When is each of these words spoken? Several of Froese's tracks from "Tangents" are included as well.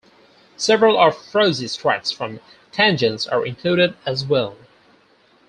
Several 0.57 0.99
of 0.99 1.13
Froese's 1.15 1.75
tracks 1.77 2.09
from 2.09 2.39
"Tangents" 2.71 3.27
are 3.27 3.45
included 3.45 3.93
as 4.03 4.25
well. 4.25 4.55